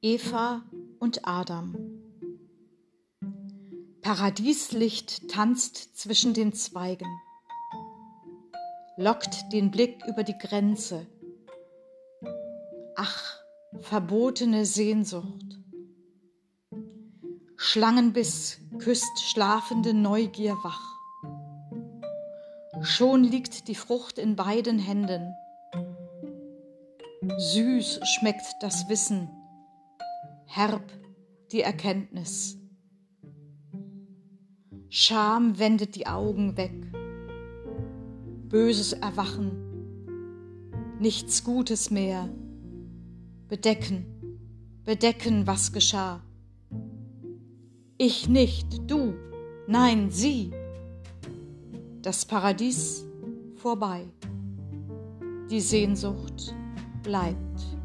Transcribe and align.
Eva 0.00 0.62
und 1.00 1.26
Adam. 1.26 1.74
Paradieslicht 4.00 5.28
tanzt 5.28 5.98
zwischen 5.98 6.34
den 6.34 6.52
Zweigen, 6.52 7.08
lockt 8.96 9.52
den 9.52 9.72
Blick 9.72 10.00
über 10.06 10.22
die 10.22 10.38
Grenze. 10.38 11.04
Ach, 12.94 13.40
verbotene 13.80 14.66
Sehnsucht. 14.66 15.58
Schlangenbiss 17.56 18.60
küsst 18.78 19.18
schlafende 19.18 19.94
Neugier 19.94 20.56
wach. 20.62 20.96
Schon 22.82 23.24
liegt 23.24 23.66
die 23.66 23.74
Frucht 23.74 24.18
in 24.18 24.36
beiden 24.36 24.78
Händen. 24.78 25.34
Süß 27.36 27.98
schmeckt 28.04 28.46
das 28.60 28.88
Wissen, 28.88 29.28
herb 30.50 30.90
die 31.52 31.60
Erkenntnis. 31.60 32.56
Scham 34.88 35.58
wendet 35.58 35.94
die 35.94 36.06
Augen 36.06 36.56
weg. 36.56 36.72
Böses 38.48 38.94
Erwachen, 38.94 39.52
nichts 40.98 41.44
Gutes 41.44 41.90
mehr. 41.90 42.30
Bedecken, 43.46 44.06
bedecken, 44.84 45.46
was 45.46 45.72
geschah. 45.74 46.22
Ich 47.98 48.26
nicht, 48.26 48.90
du, 48.90 49.14
nein, 49.66 50.10
sie. 50.10 50.50
Das 52.00 52.24
Paradies 52.24 53.04
vorbei. 53.56 54.06
Die 55.50 55.60
Sehnsucht 55.60 56.54
bleibt. 57.02 57.77